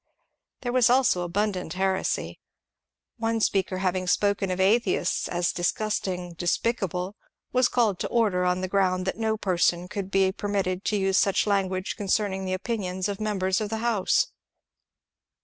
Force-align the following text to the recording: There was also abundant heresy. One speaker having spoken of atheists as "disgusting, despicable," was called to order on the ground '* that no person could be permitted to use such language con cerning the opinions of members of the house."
There 0.61 0.71
was 0.71 0.89
also 0.89 1.21
abundant 1.21 1.73
heresy. 1.73 2.39
One 3.17 3.39
speaker 3.39 3.77
having 3.77 4.07
spoken 4.07 4.49
of 4.49 4.59
atheists 4.59 5.27
as 5.27 5.51
"disgusting, 5.51 6.33
despicable," 6.33 7.15
was 7.53 7.67
called 7.69 7.99
to 7.99 8.07
order 8.07 8.43
on 8.43 8.61
the 8.61 8.67
ground 8.67 9.05
'* 9.05 9.05
that 9.05 9.19
no 9.19 9.37
person 9.37 9.87
could 9.87 10.09
be 10.09 10.31
permitted 10.31 10.83
to 10.85 10.97
use 10.97 11.19
such 11.19 11.45
language 11.45 11.97
con 11.97 12.07
cerning 12.07 12.45
the 12.45 12.53
opinions 12.53 13.07
of 13.07 13.21
members 13.21 13.61
of 13.61 13.69
the 13.69 13.77
house." 13.77 14.29